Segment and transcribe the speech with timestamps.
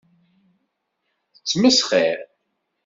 [1.35, 2.17] D ttmesxiṛ!